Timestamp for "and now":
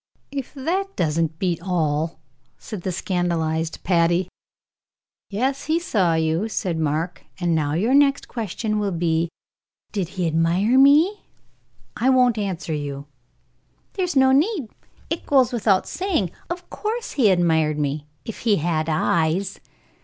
7.39-7.73